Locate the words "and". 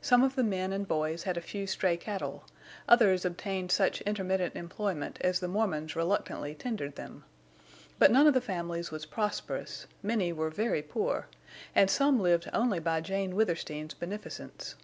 0.72-0.88, 11.72-11.88